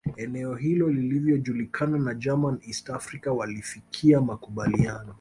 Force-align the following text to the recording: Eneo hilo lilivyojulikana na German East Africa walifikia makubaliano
Eneo 0.17 0.55
hilo 0.55 0.89
lilivyojulikana 0.89 1.97
na 1.99 2.13
German 2.13 2.59
East 2.67 2.89
Africa 2.89 3.27
walifikia 3.33 4.21
makubaliano 4.21 5.09